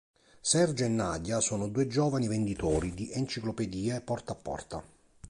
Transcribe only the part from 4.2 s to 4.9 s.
a porta.